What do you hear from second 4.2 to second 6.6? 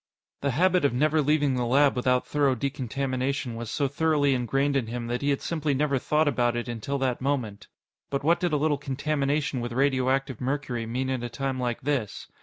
ingrained in him that he had simply never thought about